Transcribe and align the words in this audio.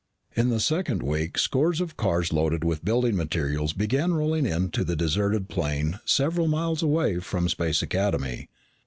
In 0.35 0.49
the 0.49 0.59
second 0.59 1.03
week, 1.03 1.37
scores 1.37 1.79
of 1.79 1.95
cars 1.95 2.33
loaded 2.33 2.63
with 2.63 2.83
building 2.83 3.15
materials 3.15 3.71
began 3.71 4.15
rolling 4.15 4.47
into 4.47 4.83
the 4.83 4.95
deserted 4.95 5.47
plain 5.47 5.99
several 6.05 6.47
miles 6.47 6.81
away 6.81 7.19
from 7.19 7.47
Space 7.47 7.83
Academy. 7.83 8.49